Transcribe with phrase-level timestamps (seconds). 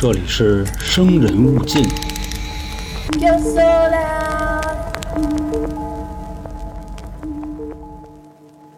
[0.00, 1.82] 这里是生人勿近。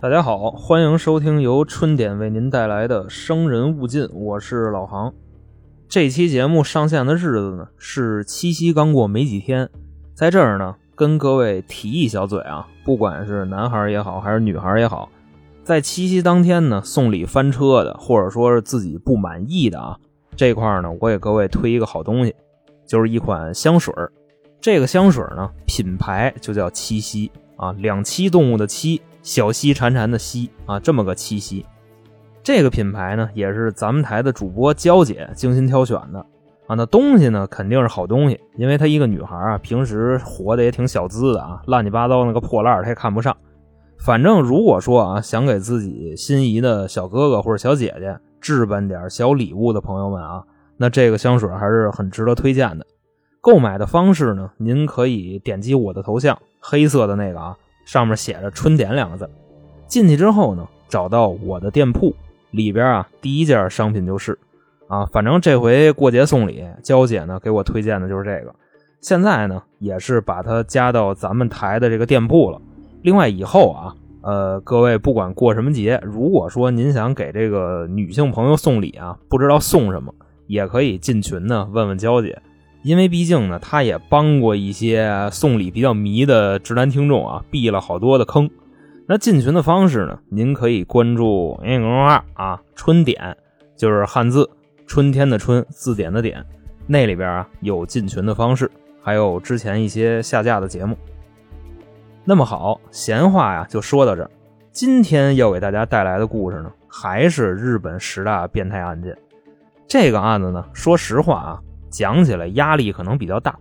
[0.01, 5.13] 大家好，欢迎收听由春点为您带来的《生人勿近》，我是老航。
[5.91, 9.69] 这期节目上线的日子呢是七夕刚过没几天，
[10.15, 15.11] 在这儿呢跟各位提一小嘴啊，不管是男孩也好，还是女孩也好，
[15.65, 19.99] 在七夕当天呢送礼翻车的，或者说是自己不满意的啊，
[20.41, 22.35] 这块呢我给各位推一个好东西，
[22.87, 23.93] 就是一款香水。
[24.59, 28.99] 这个香水呢品牌就叫七夕啊，两栖动物的栖。
[29.21, 31.67] 小溪潺潺的溪啊，这么个七夕。
[32.43, 36.25] 这个品牌呢，也是咱们台的主播娇姐精心挑选的
[36.67, 36.75] 啊。
[36.75, 43.37] 那东西呢，肯定是好东西，因为她一个女孩啊，平时活的也挺小资的啊，乱七八糟那个破烂她也看不上。
[43.99, 50.45] 反正如果说啊，想给自己心仪的小哥哥或者小姐姐置办点小礼物的朋友们啊，
[50.77, 52.87] 那这个香水还是很值得推荐的。
[53.41, 57.57] 购买的方式呢，您可以点击我的头像，黑色的那个啊。
[57.87, 59.29] 上面写着“春点”两个字，
[59.89, 62.15] 进去之后呢，找到我的店铺
[62.53, 64.39] 里边啊，第一件商品就是
[64.87, 68.55] 啊，反正这回过节送礼，娇姐呢给我推荐的就是这个。
[69.01, 72.63] 现在呢，也是把它加到咱们台的这个店铺了。
[73.03, 80.15] 另外以后啊，呃，各位不管过什么节，如果说您想给这个女性朋友送礼啊，不知道送什么，
[80.47, 82.41] 也可以进群呢问问娇姐。
[82.83, 88.49] 因为毕竟呢，他也帮过一些送礼比较迷的直男听众啊，避了好多的坑。
[89.07, 93.37] 那进群的方式呢，您可以关注微信公众号啊，春点
[93.77, 94.49] 就是汉字
[94.87, 96.45] 春天的春，字典的点，
[96.87, 98.71] 那里边啊有进群的方式，
[99.03, 100.97] 还有之前一些下架的节目。
[102.25, 104.31] 那么好，闲话呀就说到这儿。
[104.73, 109.17] 今天要给大家带来的故事呢，还是日本十大变态案件。
[109.89, 111.61] 这个案子呢，说实话啊。
[111.91, 113.59] 讲起来压力可能比较大，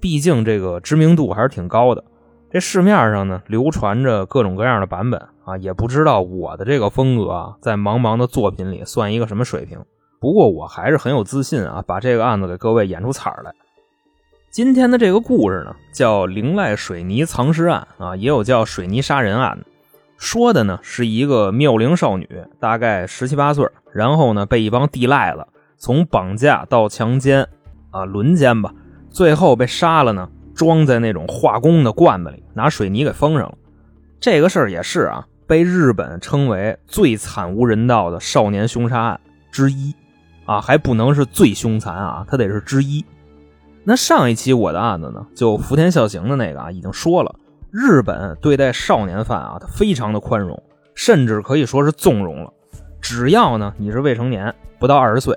[0.00, 2.02] 毕竟这个知名度还是挺高的。
[2.50, 9.78] 这市面上呢流传着各种各样的版本啊，也不知道我的这个风格啊，在茫茫的作品里算一个什么水平。
[10.18, 13.52] 不过我还是很有自信啊，把这个案子给各位演出彩来。
[14.50, 19.58] 今天的这个故事呢，叫灵濑水泥藏尸案啊，也有叫水泥杀人案。
[20.16, 22.26] 说的呢是一个妙龄少女，
[22.58, 27.46] 大概十七八岁，然后呢被一帮地赖子从绑架到强奸。
[27.90, 28.72] 啊，轮奸吧，
[29.10, 33.54] 最后被杀了呢，装在那种化工的罐子里，拿水泥给封上了。
[34.20, 39.20] 这个事儿也是啊，被日本称为最惨无人道的少年凶杀案
[39.50, 39.94] 之一
[40.44, 43.04] 啊，还不能是最凶残啊，它得是之一。
[43.88, 47.34] 那上一期我的案子呢，就福田孝行的那个啊，已经说了，
[47.70, 50.62] 日本对待少年犯啊，他非常的宽容，
[50.94, 52.52] 甚至可以说是纵容了，
[53.00, 55.34] 只要呢你是未成年，不到二十岁。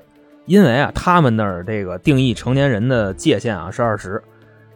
[0.48, 4.22] 因为啊，他们那儿这个定义成年人的界限啊是二十，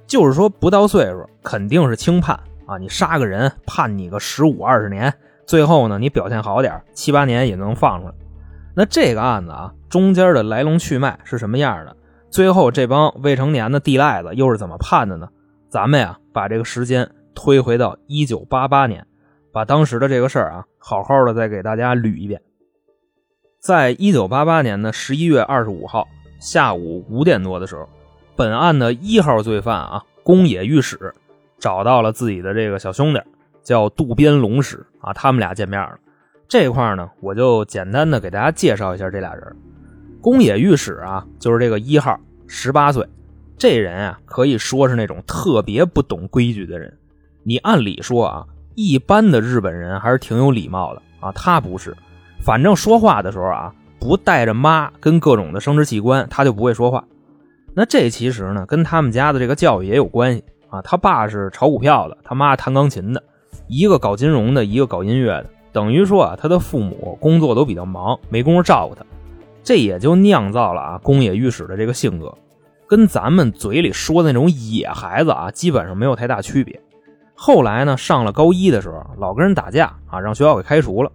[0.07, 2.77] 就是说不到岁数肯定是轻判啊。
[2.77, 5.13] 你杀个人判你个十五二十年，
[5.45, 8.13] 最后呢你表现好点七八年也能放出来。
[8.73, 11.93] 那这个案子啊，中间的来龙去脉是什么样的？
[12.35, 15.29] 最后这帮未成年的地赖子又是怎么判的呢？
[15.69, 19.07] 咱们呀把这个时间推回到一九八八年，
[19.53, 22.41] 把当时的这个事儿啊好好的再给大家捋一遍。
[23.61, 26.09] 在一九八八年的十一月二十五号
[26.41, 27.87] 下午五点多的时候，
[28.35, 31.13] 本案的一号罪犯啊宫野御史
[31.57, 33.21] 找到了自己的这个小兄弟，
[33.63, 35.97] 叫渡边龙史啊，他们俩见面了。
[36.49, 39.55] 这块呢，我就简单的给大家介绍一下这俩人。
[40.25, 43.07] 宫野御史啊，就是这个一号，十八岁，
[43.59, 46.91] 这人啊可以说是那种特别不懂规矩的人。
[47.43, 51.95] 你按理说啊，一般的日本人还是挺有礼貌的啊，他不是。
[52.41, 57.03] 反正说话的时候啊，不带着妈跟各种的生殖器官，他就不会说话。
[57.75, 60.81] 那这其实呢，跟他们家的这个教育也有关系啊。
[60.81, 63.21] 他爸是炒股票的，他妈弹钢琴的，
[63.67, 69.05] 一个搞金融的，一个搞音乐的，等于说啊，他的父母工作都比较忙，没工夫照顾他。
[69.65, 72.33] 这也就酿造了啊，宫野御史的这个性格，
[72.87, 76.79] 跟咱们嘴里说的那种野孩子啊，基本上没有太大区别。
[77.33, 81.11] 后来呢，上了高一的时候，老跟人打架啊，让学校给开除了。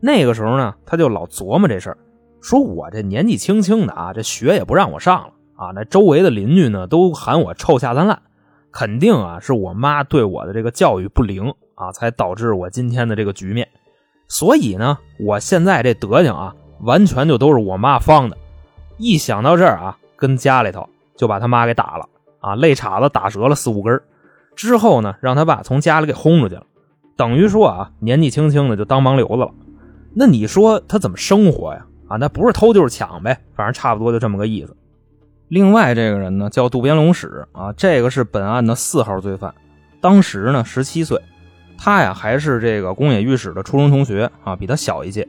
[0.00, 1.98] 那个时候呢，他就老琢磨这事儿，
[2.40, 8.20] 说我这年纪轻轻的啊，这学也不让我上了啊，那周围的邻居呢都喊我臭下三滥，
[8.72, 13.68] 肯定啊是我妈对我的这个教育不灵啊，才导致我今天的这个局面。
[14.26, 18.36] 所以呢，我现在这德行啊，完全就都是我妈放的。
[18.98, 22.08] 一想到这儿啊，跟家里头就把他妈给打了
[22.40, 24.00] 啊，肋叉子打折了四五根
[24.54, 26.64] 之后呢，让他爸从家里给轰出去了，
[27.16, 29.50] 等于说啊，年纪轻轻的就当盲流子了。
[30.14, 31.86] 那你说他怎么生活呀？
[32.08, 34.76] 啊，那不是偷就是抢呗，反正差不多就这么个意思。
[35.48, 39.54] 另外这个人呢叫渡边龙史啊，这个是本案的四号罪犯，
[40.00, 41.20] 当时呢十七岁，
[41.78, 45.26] 他呀还是这个宫野御史的初中同学啊，比他小一届。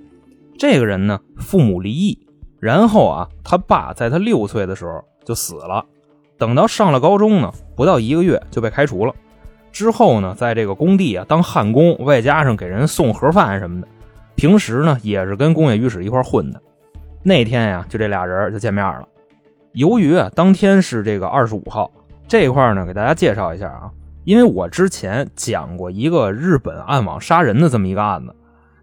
[0.63, 2.25] 这个人呢父母离异，
[2.61, 5.83] 然后啊他爸在他六岁的时候就死了，
[6.37, 9.13] 等到上了高中呢，不到一个月就被开除了。
[9.73, 13.87] 之后呢，在这个工地啊当焊工，外加上给人送盒饭什么的，
[14.35, 16.61] 平时呢也是跟工业御史一块混的。
[17.23, 19.05] 那天呀，就这俩人就见面了。
[19.73, 21.91] 由于啊当天是这个二十五号
[22.25, 23.91] 这块呢，给大家介绍一下啊，
[24.23, 28.33] 因为我之前讲过一个日本暗网杀人的这么一个案子，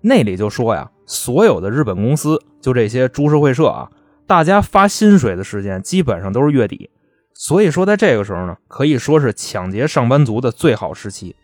[0.02, 3.90] 那里就说呀，所有的日本公司就这些株式会社啊，
[4.28, 6.88] 大家发薪水的时间基本上都是月底。
[7.34, 11.34] 所以说，在这个时候呢，可以说是抢劫上班族的最好时期。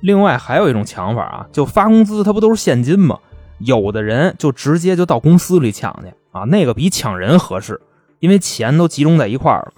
[0.00, 3.18] 另外，还有一种抢法啊，就发工资，它不都是现金吗？
[3.58, 7.80] 有的人就直接就到公司里抢去啊，那个比抢人合适，
[8.20, 9.72] 因为钱都集中在一块儿了。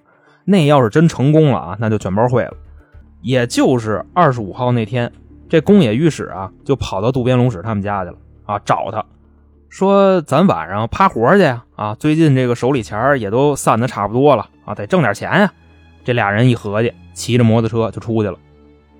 [0.44, 2.52] 那要是真成功了啊，那就卷包会了。
[3.22, 5.10] 也就是二十五号那天，
[5.48, 9.02] 这宫野御史啊，就跑到渡边龙史他们家去了啊，找他
[9.68, 11.64] 说：“咱晚上趴活去呀！
[11.76, 15.52] 啊，最近这个手里钱也都散的差不多了啊，得挣点钱呀。”
[16.04, 18.38] 这俩人一合计，骑着摩托车就出去了，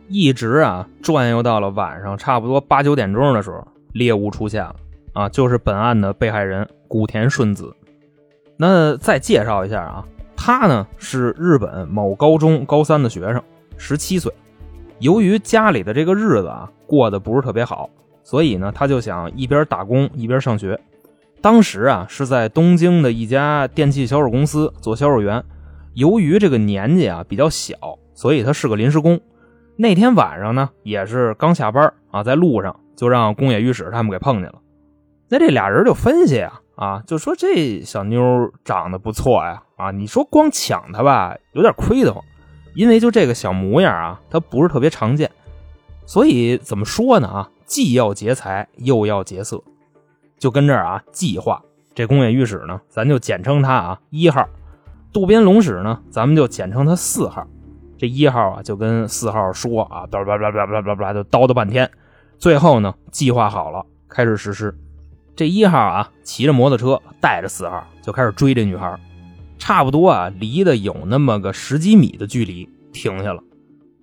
[0.09, 4.77] 一直啊转悠到了晚上差不多八九点钟的时候，猎物出现了
[5.15, 7.75] 啊，就是本案的被害人古田顺子。
[8.59, 10.05] 那再介绍一下啊，
[10.37, 13.43] 他呢是日本某高中高三的学生，
[13.79, 14.31] 十七岁。
[14.99, 17.89] 由于家里的这个日子啊过得不是特别好，
[18.29, 20.79] 所以呢他就想一边打工一边上学。
[21.41, 25.43] 当时啊是在东京的一家电器销售公司做销售员。
[25.95, 27.75] 由于这个年纪啊比较小，
[28.13, 29.19] 所以他是个临时工。
[29.77, 34.57] 那天晚上呢，也是刚下班啊，在路上就让宫野御史他们给碰见了。
[35.31, 42.23] 那这俩人就分析啊啊，就说这小妞长得不错呀啊，你说光抢她吧，有点亏得慌，
[42.75, 45.31] 因为就这个小模样啊，她不是特别常见。
[46.05, 49.63] 所以怎么说呢啊，既要劫财又要劫色，
[50.39, 51.63] 就跟这儿啊计划。
[51.95, 54.49] 这宫野御史呢，咱就简称他啊一号。
[55.13, 57.47] 渡边龙史呢，咱们就简称他四号。
[57.99, 61.91] 这一号啊，就跟四号说啊，叭叭叭叭叭叭叭，就叨叨半天。
[62.39, 64.75] 最后呢，计划好了，开始实施。
[65.37, 68.99] 这一号啊，骑着摩托车带着四号就开始追这女孩，
[69.59, 73.43] 差不多啊，离得有那么个十几米的距离，停下了。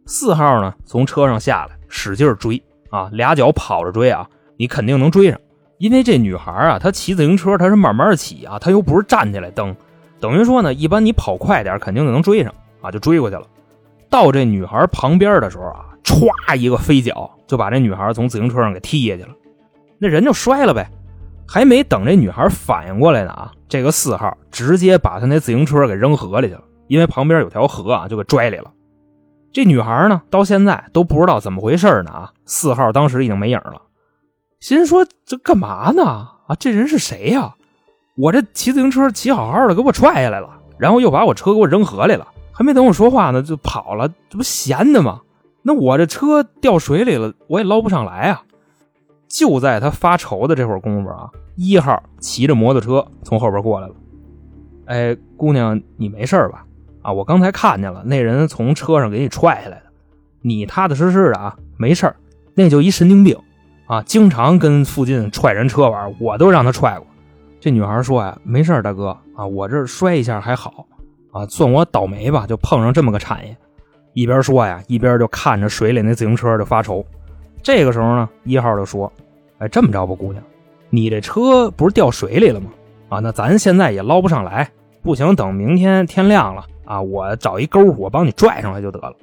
[0.05, 4.27] 四号呢，从车上下来，使劲追啊，俩脚跑着追啊，
[4.57, 5.39] 你肯定能追上，
[5.77, 9.75] 因为这女孩啊，她骑自行车，她是慢慢骑啊，她又不是站起来蹬。
[10.19, 13.43] 等于说呢，一般你跑快点，肯定就能追上啊，就追过去了。
[14.09, 19.29] 到这女孩旁边的时候啊，歘一个飞脚，就把这女孩从自行车上给踢下去了，
[19.99, 20.89] 那人就摔了呗。
[21.47, 28.71] 还没等这女孩反应过来呢啊，这个四号直接把他那自行车给扔河里去了，因为旁边有条河啊，就给拽里了。
[29.55, 32.33] 这女孩呢，到现在都不知道怎么回事呢啊。
[32.45, 33.83] 四号当时已经没影了，
[34.59, 36.55] 心说这干嘛呢啊？
[36.59, 37.55] 这人是谁呀？
[38.17, 45.21] 我这骑自行车骑好好的，给我踹下来了，然后又把我车给我扔河里了，还没等我说话呢，就跑了，这不闲的吗？
[45.61, 48.43] 那我这车掉水里了，我也捞不上来啊！
[49.29, 53.95] 就在他发愁的这会儿功夫啊，一号骑着摩托车从后边过来了。
[54.87, 56.65] 哎，姑娘，你没事吧？
[57.05, 59.83] 啊，我刚才看见了，那人从车上给你踹下来的，
[60.41, 62.11] 你踏踏实实的啊，没事
[62.55, 63.37] 那就一神经病
[63.85, 67.05] 啊，经常跟附近踹人车玩，我都让他踹过。
[67.59, 70.87] 这女孩说呀：“没事大哥啊，我这摔一下还好
[71.31, 73.55] 啊，算我倒霉吧，就碰上这么个产业。”
[74.13, 77.05] 一边说呀，一边就看着水里那自行车就发愁。
[77.61, 79.11] 这个时候呢，一号就说
[79.59, 80.43] ：“哎，这么着吧，姑娘，
[80.89, 82.71] 你这车不是掉水里了吗？
[83.09, 84.67] 啊，那咱现在也捞不上来，
[85.03, 89.13] 不行，等明天天亮了啊，我找一钩，我帮你拽上来就得了。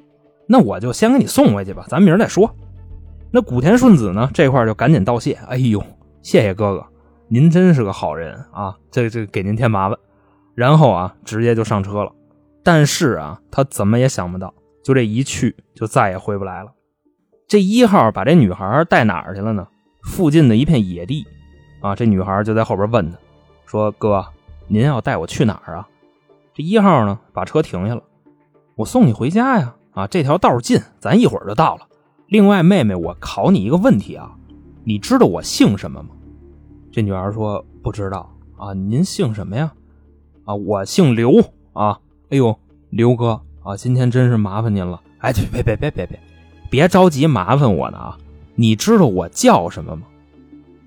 [0.47, 2.55] 那我就先给你送回去吧，咱明儿再说。”
[3.35, 5.83] 那古田顺子呢，这块就赶紧道谢：“哎呦，
[6.23, 6.87] 谢谢哥哥。”
[7.29, 8.77] 您真是个好人啊！
[8.91, 9.99] 这这给您添麻烦，
[10.55, 12.13] 然后啊，直接就上车了。
[12.63, 14.53] 但是啊，他怎么也想不到，
[14.85, 16.71] 就这一去就再也回不来了。
[17.49, 19.67] 这一号把这女孩带哪儿去了呢？
[20.03, 21.27] 附近的一片野地
[21.81, 21.97] 啊。
[21.97, 23.17] 这女孩就在后边问他，
[23.65, 24.23] 说：“哥，
[24.69, 25.89] 您要带我去哪儿啊？”
[26.55, 28.03] 这一号呢，把车停下了，
[28.77, 29.75] 我送你回家呀。
[29.93, 31.87] 啊，这条道近，咱一会儿就到了。
[32.27, 34.35] 另外，妹妹，我考你一个问题啊，
[34.85, 36.11] 你知道我姓什么吗？
[36.91, 39.73] 这女孩说：“不知道啊，您姓什么呀？
[40.45, 41.41] 啊，我姓刘
[41.75, 41.99] 啊。
[42.31, 45.01] 哎呦，刘哥啊，今天真是麻烦您了。
[45.19, 46.21] 哎，别别别别别，
[46.71, 48.19] 别着急麻烦我呢啊！
[48.55, 50.03] 你知道我叫什么吗？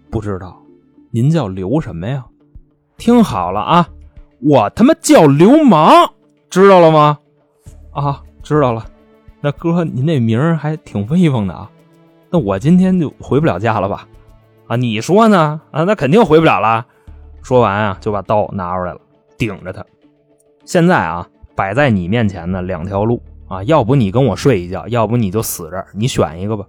[0.10, 0.60] 不知道。
[1.12, 2.26] 您叫刘什么呀？
[2.98, 3.90] 听好了啊，
[4.42, 5.90] 我他妈叫流氓。
[6.50, 7.20] 知道了吗？
[7.92, 8.86] 啊，知道了。
[9.42, 11.70] 那哥，您那名儿还挺威风的啊。
[12.30, 14.08] 那我今天就回不了家了吧？
[14.68, 15.62] 啊，你说呢？
[15.72, 16.86] 啊，那肯定回不了了。
[17.42, 19.00] 说完啊，就把刀拿出来了，
[19.38, 19.86] 顶着他。
[20.64, 26.66] 现在啊，摆在你面前的两条路啊，要不你跟我睡一觉，要不你就死这，你选一个吧。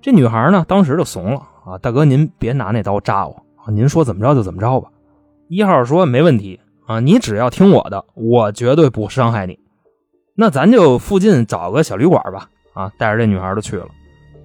[0.00, 4.88] 这女孩呢，当时就怂了啊，大哥您别拿那刀扎我啊，您说怎么着就怎么着吧。
[5.48, 9.58] 一号说没问题啊，你只要听我的，我绝对不伤害你。
[10.34, 13.86] 那咱就附近找个小旅馆吧啊，带着这女孩就去了。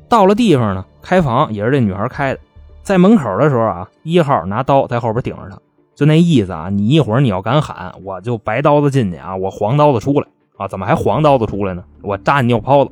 [0.09, 2.39] 到了地方呢，开房也是这女孩开的。
[2.83, 5.59] 在门口的时候啊，一号拿刀在后边顶着她，
[5.95, 10.27] 就那意思啊，你一会儿你要敢喊，我就白刀子进去啊，我黄刀子出来
[10.57, 11.83] 啊，怎么还黄刀子出来呢？
[12.01, 12.91] 我扎你尿泡子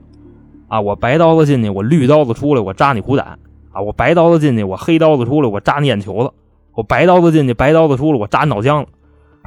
[0.68, 3.40] 啊，我白刀子进去，我绿刀子出来，我扎你虎胆
[3.72, 6.32] 啊，我白刀子进去，我黑刀子出来，我扎你眼球子，
[6.74, 8.92] 我白刀子进去，白刀子出来，我扎你脑浆子，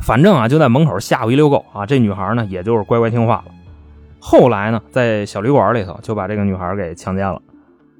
[0.02, 1.85] 反正啊，就在门口吓唬一溜够啊。
[1.85, 3.52] 这女孩呢，也就是乖乖听话了。
[4.21, 7.40] 后来呢，在小旅馆里头就把这个女孩给强奸了。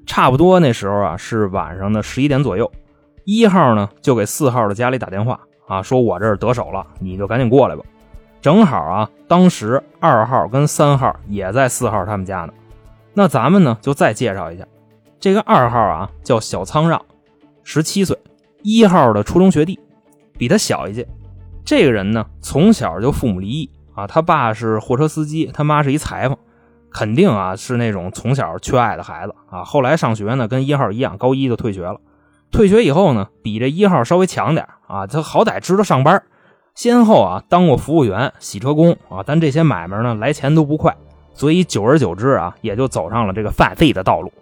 [0.05, 2.71] 差不多那时候啊，是晚上的十一点左右。
[3.25, 7.83] 一号呢就给四号的家里打电话啊，说我这儿得手了，你就赶紧过来吧。
[8.41, 12.53] 正好啊，当时二号跟三号也在四号他们家呢。
[13.13, 14.65] 那咱们呢就再介绍一下，
[15.19, 17.01] 这个二号啊叫小苍让，
[17.63, 18.17] 十七岁，
[18.63, 19.79] 一号的初中学弟，
[20.37, 21.07] 比他小一届。
[21.69, 26.35] 这个人呢从小就父母离异啊，他爸是货车司机，他妈是一裁缝。
[26.91, 29.63] 肯定啊，是那种从小缺爱的孩子啊。
[29.63, 32.01] 后来上学呢，跟一号一样，高一就退学了。
[32.49, 36.23] 退学以后呢，比这一号稍微强点啊，他好歹知道上班，
[36.73, 39.21] 先后啊当过服务员、洗车工啊。
[39.23, 40.97] 但这些买卖呢，来钱都不快，
[41.35, 44.33] 所以久而久之啊，也就走上了这个犯罪的道路。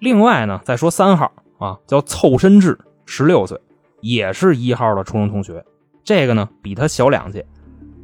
[0.00, 3.60] 另外呢，再说三号啊，叫凑身志，十六岁，
[4.00, 5.64] 也是一号的初中同学。
[6.04, 7.46] 这个呢，比他小两届。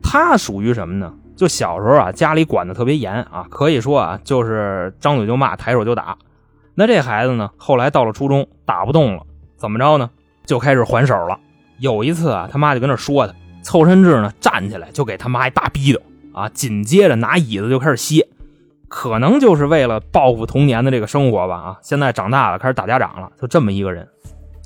[0.02, 1.12] 他属于什么呢？
[1.36, 6.16] 就小时候啊，家里管的特别严啊，可以说啊，就是张嘴就骂，抬手就打。
[6.74, 9.22] 那这孩子呢，后来到了初中，打不动了，
[9.56, 10.10] 怎么着呢？
[10.46, 11.38] 就开始还手了。
[11.78, 16.00] 有一次啊，他妈就跟那说他，凑身志呢，站起来就给他妈一大逼斗
[16.32, 18.26] 啊，紧接着拿椅子就开始歇，
[18.88, 21.76] 可能就是为了报复童年的这个生活吧啊。
[21.82, 24.08] 现在长大了，开始打家长了，就这么一个人。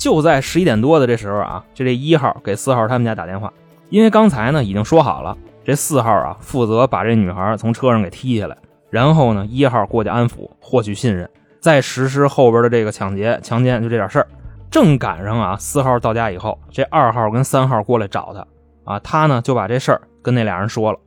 [0.03, 3.53] 就在十一点多的这时候啊，就这一号给四号他们家打电话，
[3.89, 5.39] 因为刚才呢已经说好了。
[5.65, 8.59] 这四号啊，负责把这女孩从车上给踢下来，
[8.91, 11.31] 然后呢，一号过去安抚，获取信任，
[11.61, 14.27] 再实施后边的这个抢劫、强奸，就这点事儿。
[14.73, 20.99] 正赶上啊，四号到家以后，这二号跟三号过来找他，啊，他呢就把这事儿跟那俩人说了，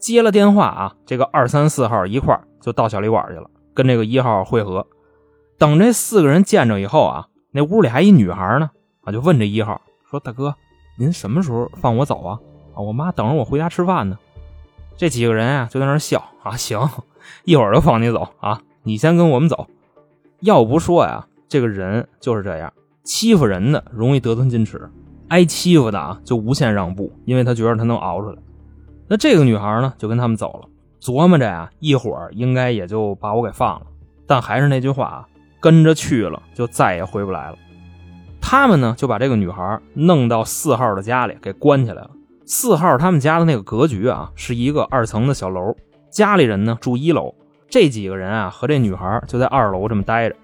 [0.00, 4.84] 接了电话啊，这个二三四号一块就到小旅馆去了，跟这个一号会合。
[5.56, 8.68] 等这四个人见着以后啊，那屋里还一女孩呢，
[9.04, 9.80] 啊，就问这一号
[10.10, 10.52] 说：“大哥，
[10.98, 12.40] 您什么时候放我走啊？”
[12.74, 14.18] 啊，我妈等着我回家吃饭呢。
[14.96, 16.56] 这几个人啊，就在那笑啊。
[16.56, 16.80] 行，
[17.44, 18.60] 一会儿就放你走啊。
[18.82, 19.68] 你先跟我们走。
[20.40, 22.72] 要不说呀，这个人就是这样，
[23.04, 24.90] 欺负人的容易得寸进尺，
[25.28, 28.38] 挨欺负的啊就无限让步，因为他觉得他能熬出来。
[29.06, 30.68] 那这个女孩呢，就跟他们走了，
[31.00, 33.86] 琢磨着呀，一会儿应该也就把我给放了。
[34.26, 35.28] 但还是那句话啊，
[35.64, 37.56] 跟着去了就再也回不来了。
[38.38, 42.10] 他们呢，就把这个女孩弄到四号的家里给关起来了。
[42.44, 45.74] 四号他们家的那个格局啊，是一个二层的小楼，
[46.10, 47.34] 家里人呢住一楼，
[47.70, 50.36] 这几个人啊和这女孩就在二楼这么待着。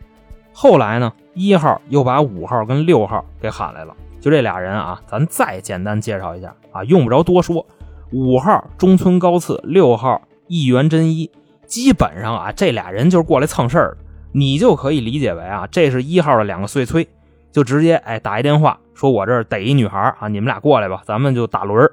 [0.55, 7.67] 后来呢，一号又把五号跟六号给喊来了，就这俩人啊，咱再简单介绍一下啊，用不着多说。
[8.11, 11.31] 五号中村高次，六号一元真一，
[11.67, 13.99] 基本上啊，这俩人就是过来蹭事儿的，
[14.33, 17.09] 你就可以理解为啊，这是一号的两个碎催。
[17.53, 21.91] 就直接哎打一电话说，我这儿逮一女孩啊，你们俩过来吧，咱们就打轮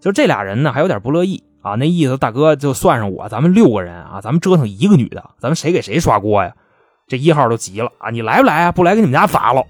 [0.00, 6.52] 就这俩人呢，还有点不乐意啊，那意思大哥就算上我，咱们六个人啊，咱们折腾一个女的，咱们谁给谁刷锅呀？
[7.06, 8.72] 这一号都急了啊，你来不来啊？
[8.72, 9.62] 不来给你们家砸了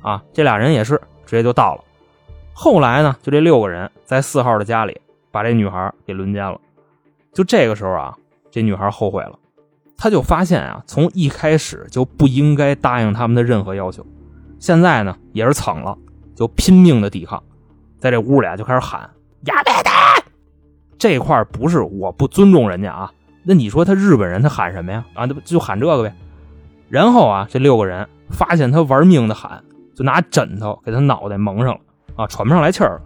[0.00, 0.22] 啊！
[0.32, 1.82] 这俩人也是直接就到了。
[2.52, 5.00] 后来呢，就这六个人在四号的家里
[5.32, 6.56] 把这女孩给轮奸了。
[7.32, 8.16] 就这个时候啊，
[8.52, 9.36] 这女孩后悔了，
[9.96, 14.04] 他就发现啊，从一开始就不应该答应他们的任何要求。
[14.58, 15.96] 现在呢也是蹭了，
[16.34, 17.42] 就拼命的抵抗，
[17.98, 19.08] 在这屋里啊就开始喊
[19.44, 19.90] 亚贝的。
[20.98, 25.04] 这块不是我不尊重人家啊，那你说他日本人他喊什么呀？
[25.14, 26.14] 啊，那不就喊这个呗。
[26.88, 29.62] 然后啊，这六个人发现他玩命的喊，
[29.94, 31.80] 就拿枕头给他脑袋蒙上了
[32.16, 33.02] 啊，喘不上来气儿了，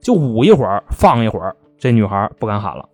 [0.00, 1.54] 就捂一会儿放一会儿。
[1.78, 2.88] 这女孩不敢喊了，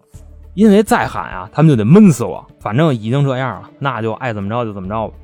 [0.55, 2.47] 因为再喊啊，他们就得闷死我。
[2.61, 5.15] 反正已经这样了，那就爱怎么着就怎么着吧。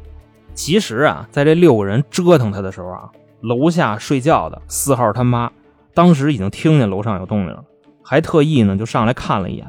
[0.54, 5.50] 其实啊，在这六个人折腾他的时候啊，楼下睡觉的四号他妈
[5.94, 7.62] 当时已经听见楼上有动静了，
[8.02, 9.66] 还特意呢就上来看了一眼，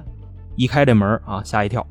[0.56, 1.86] 一开这门啊，吓一跳，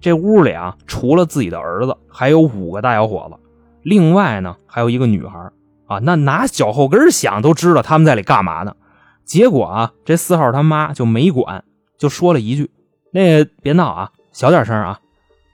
[0.00, 3.40] 这屋里啊，除了自己的儿子，还有五个大小伙子，
[3.82, 5.50] 另外呢还有一个女孩
[5.86, 5.98] 啊。
[5.98, 8.76] 那拿脚后跟想都知道他们在里干嘛呢。
[9.24, 11.64] 结果啊，这四号他妈就没管，
[11.98, 12.70] 就说了一句
[13.16, 15.00] ：“那个别闹啊，小点声啊。”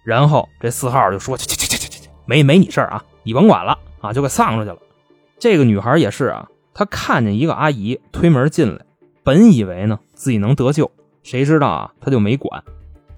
[0.03, 4.79] 然后这四号就说：“去去去去去去，没没你事儿啊，你甭管了啊，就给丧出去了。”
[5.39, 8.85] 这个女孩也是啊，她看见一个阿姨推门进来，
[9.23, 10.91] 本以为呢自己能得救，
[11.23, 12.65] 谁知道啊，她就没管。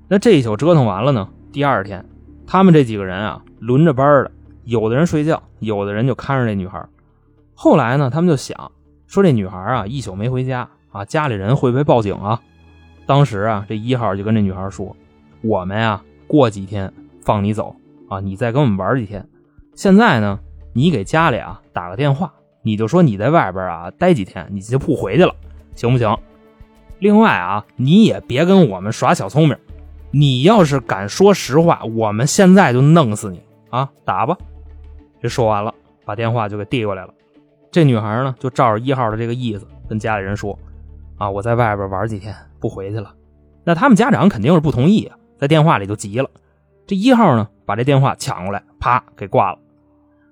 [0.09, 2.05] 那这一宿折腾完了呢，第二天，
[2.47, 4.31] 他们这几个人啊轮着班的，
[4.65, 6.87] 有的人睡觉，有的人就看着这女孩。
[7.55, 8.71] 后来呢，他们就想
[9.07, 12.43] 说这女孩啊一宿没回家啊，家里人会不会报警啊？
[13.07, 14.97] 当时啊，这一号就跟这女孩说
[15.43, 17.77] ：“我们呀。”过几天放你走
[18.09, 18.19] 啊！
[18.19, 19.29] 你再跟我们玩几天。
[19.75, 20.41] 现在呢，
[20.73, 22.33] 你给家里啊打个电话，
[22.63, 25.37] 你就说你在外边啊待几天，你就不回去了，
[25.75, 26.17] 行不行？
[26.99, 29.57] 另外啊，你也别跟我们耍小聪明。
[30.11, 33.91] 你要是敢说实话，我们现在就弄死你啊！
[34.05, 34.37] 打吧。
[35.21, 35.75] 这说完了，
[36.07, 37.13] 把电话就给递过来了。
[37.71, 40.59] 这女孩呢，就照着一号的这个意思跟家里人说
[41.19, 43.15] ：“啊，我在外边玩几天，不回去了。”
[43.63, 45.19] 那他们家长肯定是不同意啊。
[45.37, 46.31] 在电话里就急了，
[46.87, 49.59] 这一号呢把这电话抢过来，啪给挂了。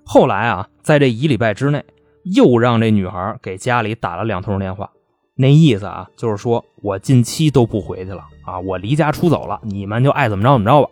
[0.05, 1.85] 后来啊，在这一礼拜之内，
[2.25, 4.91] 又让这女孩给家里打了两通电话，
[5.35, 10.89] 那意思啊就是说我近期都不回去了啊，我离家出走了，你们就爱怎么着怎么着吧。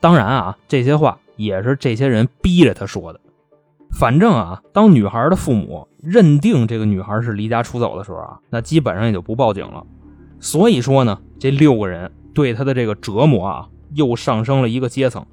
[0.00, 3.20] 当然啊，这些话也是这些人逼着他说的。
[3.98, 9.84] 反正啊，当女孩的父母认定这个女孩是离家出走的时候啊，那基本上也就不报警了。
[10.40, 12.10] 所以说呢，这六个人。
[12.32, 15.26] 对他的这个折磨啊，又上升了一个阶层。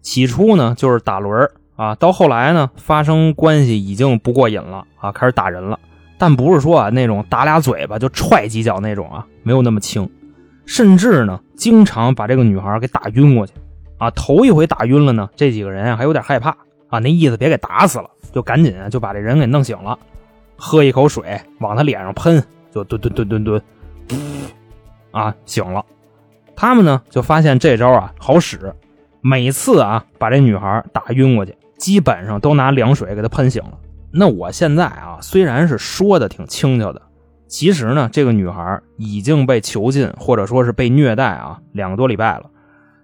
[0.00, 5.78] 起初呢，就是打轮啊，到后来呢，发生关系已经不过瘾了啊，开始打人了。
[6.16, 10.08] 但不是说啊那种打俩嘴巴就踹几脚那种啊，没有那么轻。
[10.66, 13.52] 甚至呢，经常把这个女孩给打晕过去
[13.98, 14.08] 啊。
[14.12, 16.50] 头一回打晕了呢，这几个人啊还有点害怕
[16.88, 19.98] 啊，那意思别给打死了，就赶紧就把这人给弄醒了，
[20.56, 22.40] 喝一口水往他脸上喷，
[22.72, 23.62] 就蹲蹲蹲蹲蹲，
[25.10, 25.84] 啊醒了。
[26.54, 28.74] 他们呢就发现这招啊好使，
[29.20, 33.78] 每次啊把这女孩打晕过去，基本上都拿凉水给她喷醒了。
[34.10, 37.02] 那我现在啊虽然是说的挺轻巧的，
[37.46, 42.50] 其实呢这个女孩已经被囚禁或者说是被虐待啊两个多礼拜了。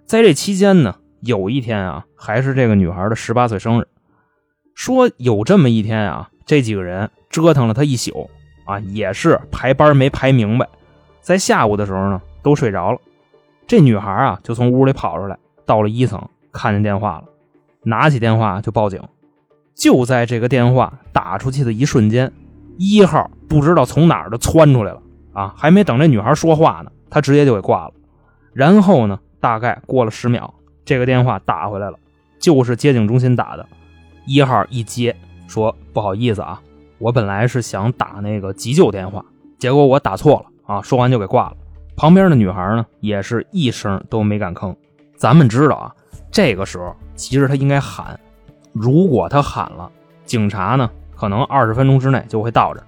[0.07, 3.87] 在这期间呢，有一天啊还是这个女孩的十八岁生日，
[4.73, 8.29] 说有这么一天啊，这几个人折腾了她一宿
[8.65, 10.67] 啊，也是排班没排明白，
[11.23, 12.99] 在下午的时候呢都睡着了。
[13.65, 17.23] 这女孩啊，就从屋里跑出来，到了一层，看见电话了，
[17.81, 19.01] 拿起电话就报警。
[19.73, 22.31] 就在这个电话打出去的一瞬间，
[22.77, 25.53] 一号不知道从哪儿就窜出来了啊！
[25.57, 27.93] 还没等这女孩说话呢，他直接就给挂了。
[28.51, 31.97] 然后呢，大概过了十秒，这个电话打回来了，
[32.37, 33.65] 就是接警中心打的。
[34.27, 35.15] 一号一接，
[35.47, 36.61] 说不好意思啊，
[36.99, 39.25] 我本来是想打那个急救电话，
[39.57, 40.81] 结果我打错了啊！
[40.81, 41.57] 说完就给挂了。
[41.95, 44.75] 旁边的女孩呢，也是一声都没敢吭。
[45.15, 45.95] 咱们知道啊，
[46.31, 48.19] 这个时候其实他应该喊，
[48.71, 49.89] 如果他喊了，
[50.25, 52.81] 警察呢可能二十分钟之内就会到这。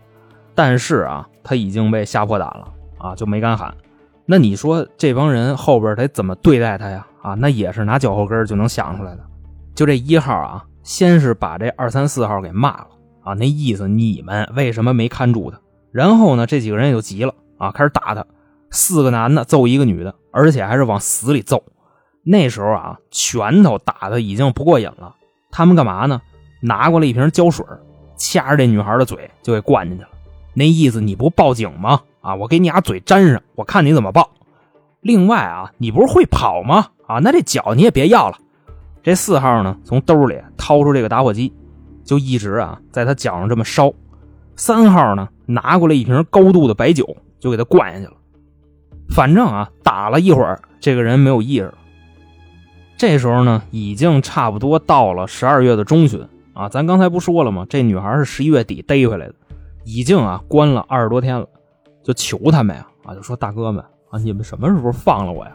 [0.56, 2.68] 但是啊，他已经被吓破胆了
[2.98, 3.74] 啊，就没敢喊。
[4.26, 7.06] 那你说这帮人后边得怎么对待他呀？
[7.22, 9.24] 啊，那也是拿脚后跟就能想出来的。
[9.76, 12.88] 就这一号啊，先是把这二三四号给骂了
[13.24, 15.60] 啊，那意思你们为什么没看住他？
[15.92, 18.26] 然后呢，这几个人也就急了啊，开始打他。
[18.72, 21.64] 四个男的揍一个女的，而且还是往死里揍。
[22.24, 25.16] 那时候啊，拳头打的已经不过瘾了。
[25.52, 26.22] 他们干嘛呢？
[26.60, 27.66] 拿过来一瓶胶水，
[28.18, 30.10] 掐着这女孩的嘴就给灌进去了。
[30.54, 32.02] 那意思你不报警吗？
[32.22, 34.32] 啊，我给你俩嘴粘上，我看你怎么报。
[35.02, 36.88] 另外啊，你不是会跑吗？
[37.08, 38.38] 啊，那这脚你也别要了。
[39.04, 41.54] 这四号呢，从兜里掏出这个打火机，
[42.04, 43.94] 就一直啊在他脚上这么烧。
[44.56, 48.14] 三号呢，拿过来一瓶高度的白酒，就给他灌下去了。
[49.10, 51.76] 反正啊，打了一会儿，这个人没有意识了。
[52.98, 56.70] 这时候呢，已经差不多到了十二月的中旬啊。
[56.70, 57.66] 咱刚才不说了吗？
[57.70, 59.36] 这女孩是十一月底逮回来的，
[59.84, 61.48] 已经啊关了二十多天了。
[62.04, 65.52] 就求他们呀，啊，就说大哥们啊，你们什么时候放了我呀？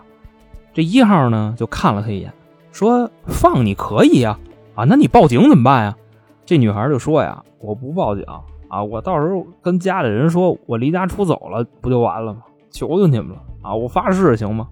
[0.74, 2.32] 这一号呢，就看了他一眼，
[2.72, 4.38] 说放你可以呀，
[4.74, 5.96] 啊，那你报警怎么办呀？
[6.44, 8.24] 这女孩就说呀，我不报警
[8.70, 12.42] 啊，我到时候跟家里人说我离家出走了，不就完了吗？
[12.70, 13.74] 求求你们了啊！
[13.74, 14.68] 我发誓行吗？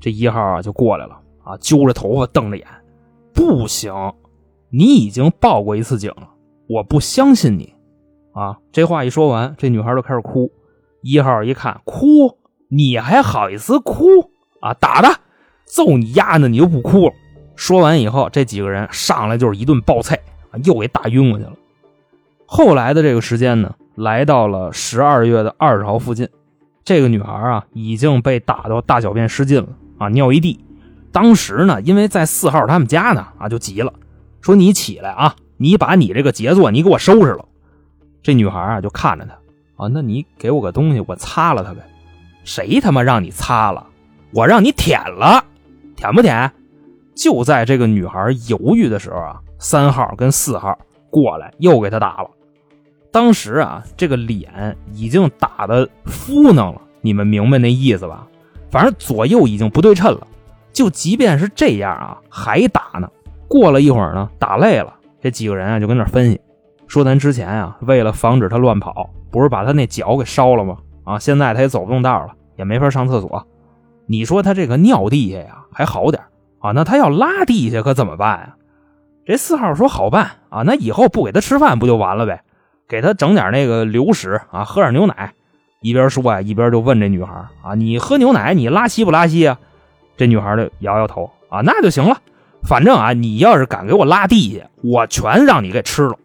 [0.00, 2.66] 这一号啊就过来了啊，揪着头发，瞪着眼，
[3.32, 3.94] 不行！
[4.70, 6.28] 你已经报过一次警了，
[6.68, 7.72] 我不相信你
[8.32, 8.58] 啊！
[8.72, 10.50] 这话一说完，这女孩就开始哭。
[11.00, 14.02] 一号一看哭，你还好意思哭
[14.60, 15.20] 啊，打他，
[15.64, 17.12] 揍你丫的，你又不哭了。
[17.54, 20.18] 说完以后，这几个人上来就是一顿暴菜，
[20.64, 21.52] 又给打晕过去了。
[22.54, 26.28] 后来的这个时间呢，来到了十二月的二十号附近，
[26.84, 30.62] 这个女孩啊已经被打到大小便失禁了啊，尿一地。
[31.10, 33.90] 当时呢，因为在四号他们家呢啊，就急了，
[34.42, 37.46] 说你起来啊，你把你这个杰作你给我收拾了。
[38.22, 39.32] 这女孩啊就看着他
[39.82, 41.80] 啊，那你给我个东西，我擦了他呗。
[42.44, 43.86] 谁他妈让你擦了？
[44.34, 45.42] 我让你舔了，
[45.96, 46.52] 舔不舔？
[47.14, 52.28] 就在这个女孩犹豫的时候啊，三号跟四号过来又给他打了。
[53.12, 58.26] 当时啊，这个脸已经打的敷弄了，你们明白那意思吧？
[58.70, 60.26] 反正左右已经不对称了。
[60.72, 63.06] 就即便是这样啊，还打呢。
[63.46, 66.40] 过了一会儿呢，打累了，这几个人啊就跟那分析，
[66.88, 70.78] 说咱之前啊，为了防止他乱跑，不是把他那脚给烧了吗？
[71.04, 73.46] 啊，现在他也走不动道了，也没法上厕所。
[74.06, 76.22] 你说他这个尿地下呀还好点
[76.60, 78.54] 啊，那他要拉地下可怎么办呀？
[79.26, 82.42] 这四号说好办啊，那以后不给他吃饭不就完了呗？
[82.92, 85.32] 给他整点那个流食啊，喝点牛奶。
[85.80, 89.58] 一边说啊，一边就问这女孩啊：“你喝牛奶，你拉稀不拉稀啊？”
[90.14, 92.18] 这女孩就摇摇头啊，那就行了。
[92.64, 96.16] 反正啊，你要是敢给我拉地下，我全让你给吃了。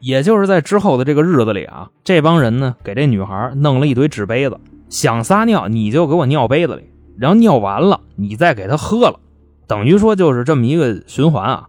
[0.00, 6.82] 也就是在之后的这个日子里啊，这帮人呢给这女孩弄了一堆纸杯子，想撒尿你就给我尿杯子里，
[7.16, 9.20] 然后尿完了你再给她喝了，
[9.68, 11.68] 等于说就是这么一个循环啊。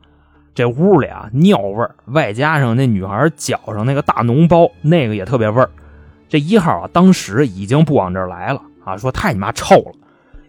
[0.53, 5.69] 这屋里啊尿味儿，外加上那女孩脚上那个大脓包，那个也特别味儿。
[6.29, 9.91] 这一号啊当时已经不往这儿来了啊，说太你妈臭了。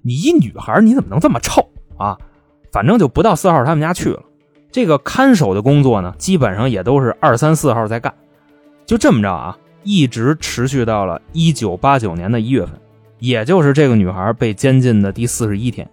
[0.03, 2.19] 你一女孩，你怎么能这么臭啊？
[2.71, 4.23] 反正就不到四号他们家去了。
[4.71, 8.13] 这个看守的工作呢，基本上也都是二三四号在干。
[8.85, 12.73] 就这么着啊，一直持续到了一九八九年的一月份，
[13.21, 15.89] 也就是这个女孩被监禁的第四十一天。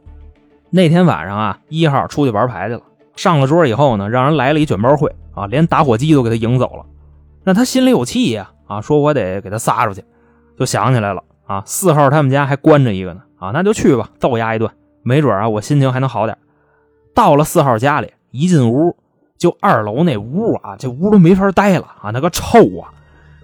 [0.70, 2.82] 那天晚上啊，一号出去玩牌去了，
[3.16, 6.86] 上了桌以后呢，让人来了一卷包会啊，连打火机都给他迎走了。
[7.44, 10.04] 那他心里有气呀啊，说我得给他撒出去，
[10.58, 13.22] 就想起来了啊，四号他们家还关着一个呢。
[13.40, 14.70] 啊，那就去吧，揍丫一顿，
[15.02, 16.38] 没准啊，我心情还能好点。
[17.16, 18.96] 到了四号家里，一进屋
[19.38, 22.94] 就二楼那屋啊，这屋都没法待了啊，那个臭啊！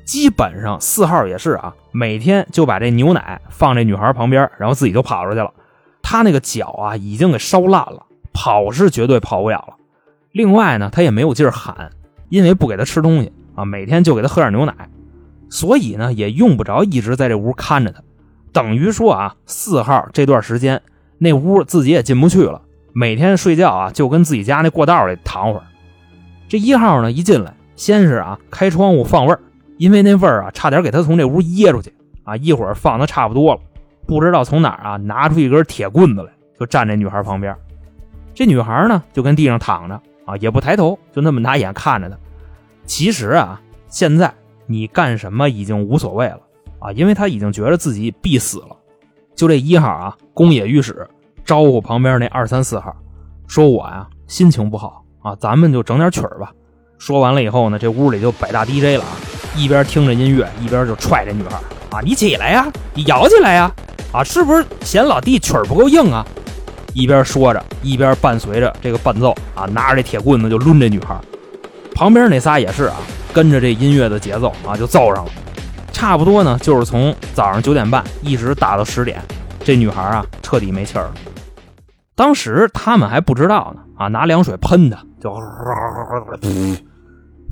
[0.06, 5.52] 基本上四号也是啊，每天就把这牛奶放这女孩旁边，然后自己就跑出去了。
[6.04, 8.06] 他那个脚啊，已经给烧烂了，
[8.38, 9.74] 跑是绝对跑不了了。
[10.32, 11.90] 另外呢，他也没有劲儿喊，
[12.30, 14.74] 因为不给他吃东西啊，每天就给他喝点牛奶，
[15.50, 18.00] 所以呢，也用不着一直在这屋看着他。
[18.54, 20.80] 等于说啊，四号这段时间
[21.18, 22.62] 那屋自己也进不去了，
[22.94, 25.66] 每天睡觉啊就跟自己家那过道里躺会儿。
[26.48, 29.40] 这一号呢一进来，先是啊开窗户放味儿，
[29.78, 31.92] 因为那味儿啊差点给他从这屋噎出去
[32.24, 32.38] 啊。
[32.38, 33.62] 一会儿放的差不多了，
[34.06, 37.56] 不知道从哪儿啊拿出一根铁棍子来，就站这女孩旁边。
[38.38, 42.16] 这女孩呢就跟地上躺着啊，也不抬头，就那么拿眼看着他。
[42.86, 44.32] 其实啊，现在
[44.68, 46.40] 你干什么已经无所谓了。
[46.78, 48.76] 啊，因为他已经觉得自己必死了。
[49.36, 51.10] 就这一号啊，宫野御史
[51.44, 52.96] 招呼旁边那二三四号，
[53.48, 56.52] 说我呀心情不好啊，咱们就整点曲儿吧。
[57.00, 59.18] 说完了以后呢，这屋里就百大 DJ 了啊，
[59.56, 61.56] 一边听着音乐，一边就踹这女孩
[61.90, 63.72] 啊，你起来呀，你摇起来呀，
[64.12, 66.24] 啊，是不是嫌老弟曲儿不够硬啊？
[66.98, 71.16] 一边说着，一边伴随着这个伴奏啊，拿着这铁棍子就抡这女孩。
[71.94, 72.96] 旁边那仨也是啊，
[73.32, 75.32] 跟着这音乐的节奏啊，就揍上了。
[75.92, 79.22] 差不多呢，就是从早上九点半一直打到十点，
[79.60, 81.14] 这女孩啊彻底没气儿了。
[82.16, 85.32] 当时他们还不知道呢，啊，拿凉水喷她，就，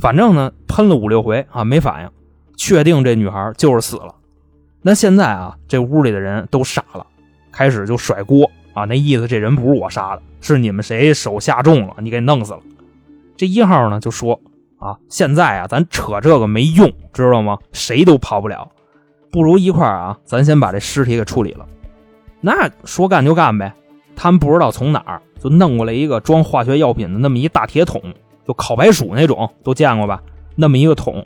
[0.02, 2.10] 反正呢喷了五六回啊没反应，
[2.58, 4.16] 确定这女孩就是死了。
[4.82, 7.06] 那现在啊，这屋里的人都傻了，
[7.52, 12.60] 开始就甩锅啊，那意思这人不是我杀的，是你们谁手下重了，你给弄死了。
[13.36, 14.40] 这一号呢就说。
[14.78, 17.58] 啊，现在啊，咱扯这个没用，知道吗？
[17.72, 18.70] 谁都跑不了，
[19.32, 21.66] 不如一块啊，咱先把这尸体给处理了。
[22.42, 23.74] 那说干就干呗。
[24.16, 28.02] 他们不知道从哪儿就弄过来一个装化学药品的那么一大铁桶，
[28.46, 30.22] 就烤白薯那种，都见过吧？
[30.56, 31.26] 那么一个桶，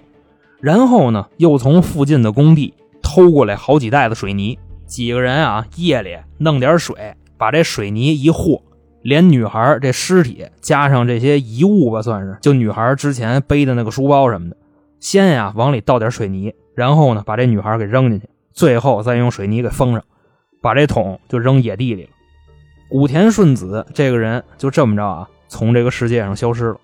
[0.61, 4.57] 然后呢，又从附近的工地偷过来好几袋子水泥。
[4.85, 8.61] 几个人啊，夜里弄点水，把这水泥一和。
[9.01, 14.57] 连女孩这尸体加上这些遗物吧，算是就女孩之前背的那个书包什么的，
[14.99, 20.03] 先呀往里倒点水泥，然后呢把这女孩给扔进去，最后再用水泥给封上，
[20.61, 22.09] 把这桶就扔野地里了。
[22.89, 26.77] 古田顺子这个人就这么着啊，从这个世界上消失了。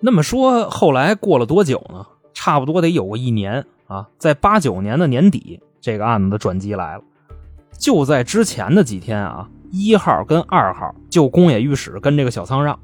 [0.00, 2.04] 那么说后来过了多久呢？
[2.34, 7.04] 差不多得有个一年啊，在八九年的年底，这个案子的转机来了。
[7.78, 9.48] 就在之前的几天啊。
[9.70, 12.78] 一号跟二号就宫野御史跟这个小仓让，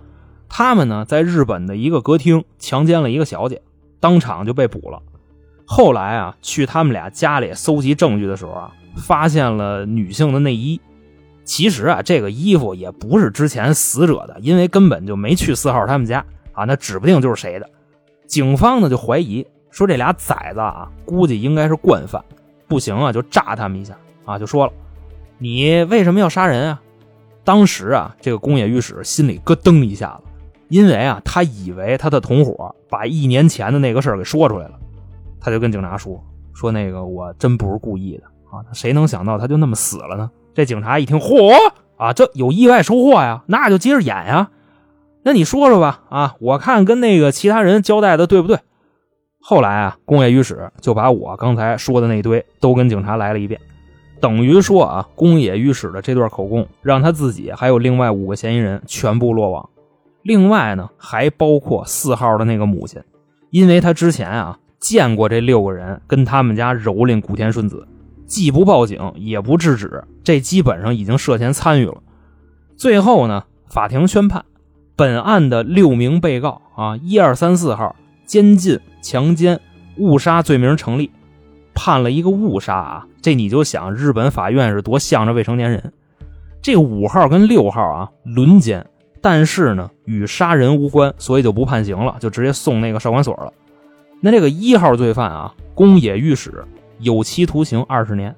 [0.48, 3.62] 他们呢在日本的一个歌厅强奸了一个小姐，
[4.00, 5.00] 当场就被捕了。
[5.64, 10.80] 后来啊，去他们俩家里搜集证据的时候啊，发现了女性的内衣。
[11.44, 17.68] 其实啊，这个衣服也不是之前死者的，因为根本就没去四号他们家啊，那指不定就是谁的。
[18.26, 22.22] 警方呢就怀疑说这俩崽子啊，估计应该是惯犯，
[22.68, 24.72] 不行啊就炸他们一下啊，就说了，
[25.42, 26.80] 你为什么要杀人啊？
[27.42, 30.30] 当时啊，这个宫野御史心里咯噔一下子，
[30.68, 34.78] 因为啊，他以为他的同伙把一年前的那个事儿给说出来了，
[35.40, 36.22] 他就跟警察说
[36.54, 38.22] 说那个我真不是故意的
[38.56, 40.30] 啊，谁能想到他就那么死了呢？
[40.54, 41.52] 这警察一听，嚯
[41.96, 44.50] 啊，这有意外收获呀，那就接着演呀。
[45.24, 48.60] 那你说说吧，啊，我看跟那个其他人交代的对不对？
[49.40, 53.60] 后来啊，宫野御史就把我刚才说的那堆都跟警察来了一遍，
[54.22, 59.68] 等于说啊，宫野御史的这段口供让他自己还有另外五个嫌疑人全部落网。
[60.22, 63.02] 另外呢，还包括四号的那个母亲，
[63.50, 67.84] 因为他之前啊见过这六个人跟他们家蹂躏古田顺子。
[68.24, 71.96] 既不报警也不制止，这基本上已经涉嫌参与了。
[72.76, 74.44] 最后呢，法庭宣判，
[74.94, 79.60] 本案的六名被告啊，一二三四号监禁、强奸、
[79.98, 81.10] 误杀罪名成立，
[81.74, 83.06] 判了一个误杀啊。
[83.20, 85.92] 这你就想，日本法院是多向着未成年人。
[86.60, 88.86] 这五号跟六号啊轮奸，
[89.20, 93.52] 但是呢与杀人无关，所以就不判刑了，就直接送那个少管所了。
[94.20, 96.64] 那这个一号罪犯啊，宫野御史。
[96.98, 98.32] 有期徒刑二十年，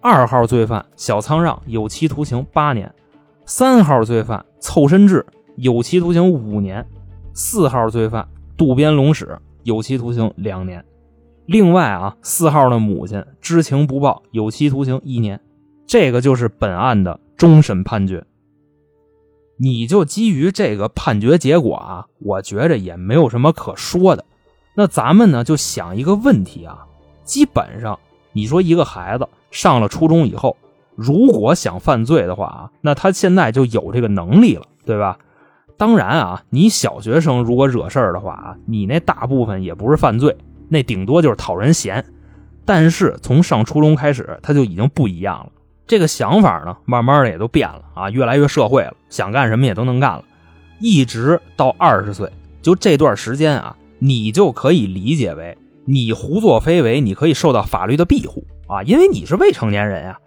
[0.00, 2.90] 二号罪犯小仓让有期徒刑八年，
[3.44, 6.86] 三号罪犯凑身志有期徒刑五年，
[7.34, 10.82] 四号罪犯渡边龙史有期徒刑两年。
[11.48, 15.40] 另外啊，四号的母亲知情不报有期徒刑一年。
[15.86, 18.22] 这个就是本案的终审判决。
[19.56, 24.26] 你就基于这个判决结果啊，我觉着也没有什么可说的。
[24.74, 26.84] 那咱们呢就想一个问题啊。
[27.24, 27.98] 基本上，
[28.34, 30.54] 你说一个孩子上了初中以后，
[30.96, 35.18] 如果想犯罪的话啊，那他现在就有这个能力了，对吧？
[35.78, 40.36] 当然啊，你小学生如果惹事儿的话啊，你那大部分也不是犯罪，
[40.68, 42.04] 那顶多就是讨人嫌。
[42.64, 45.50] 但是从上初中开始，他就已经不一样了。
[45.86, 50.24] 这个想法呢，慢慢的也都变了啊，越来越社会了，想干什么也都能干了。
[50.80, 55.56] 一直到二十岁，就这段时间啊，你就可以理解为。
[55.86, 60.18] 你胡作非为，你可以受到法律的庇护啊，因为你是未成年人呀。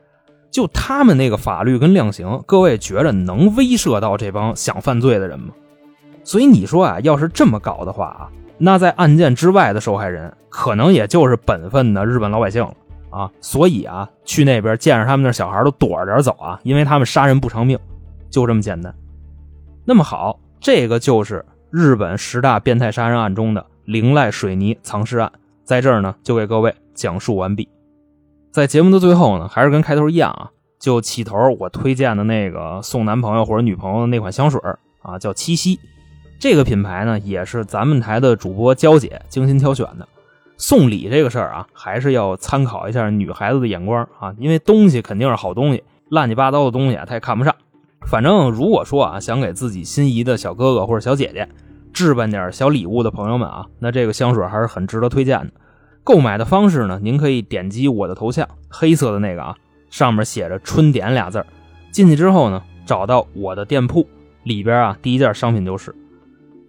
[0.50, 5.54] 就他们那个法律跟量刑，各位觉着能威慑到这帮想犯罪的人吗？
[6.24, 8.30] 所以你说啊，要是这么搞的话啊，
[8.64, 12.72] 那在案件之外的受害人，可能也就是本分的日本老百姓了
[13.10, 13.32] 啊。
[13.42, 17.80] 所以啊，去那边见着他们那小孩都躲着点走啊，因为他们杀人不偿命，
[18.30, 18.94] 就这么简单。
[19.84, 25.32] 那么好，这个就是日本十大变态杀人案中的铃濑水泥藏尸案。
[25.64, 27.68] 在这儿呢，就给各位讲述完毕。
[28.52, 34.62] 在节目的最后呢，还是跟开头一样啊，就起头我推荐的那个送男朋友或者女朋友的那款香水
[35.02, 35.80] 啊，叫七夕。
[36.42, 40.08] 这个品牌呢，也是咱们台的主播娇姐精心挑选的。
[40.58, 47.56] 送礼这个事儿啊，还是要参考一下女孩子的眼光啊，因为东西肯定是好东西，乱七八糟的东西她也看不上。
[48.08, 51.48] 反正如果说啊，想给自己心仪的小哥哥或者小姐姐
[51.94, 55.52] 置办点小礼物的朋友们啊，那这个香水还是很值得推荐的。
[56.04, 57.00] 购买的方式呢？
[57.04, 59.56] 您可以点击我的头像，黑色的那个啊，
[59.92, 61.46] 上面写着“春点”俩字儿
[61.92, 64.08] 进去之后呢，找到我的店铺
[64.42, 65.94] 里边啊，第一件商品就是。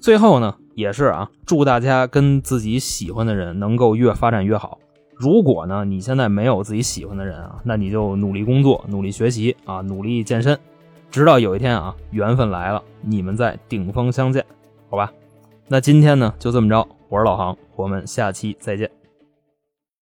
[0.03, 4.81] 最后呢，也是啊，祝大家跟自己喜欢的人能够越发展越好。
[5.15, 10.59] 如果呢，你现在没有自己喜欢的人啊，那你就努力工作，努力学习啊，努力健身，
[11.09, 14.45] 直到有一天啊，缘分来了，你们在顶峰相见，
[14.91, 15.13] 好吧？
[15.69, 18.91] 那今天呢，就这么着，我是老航，我们下期再见。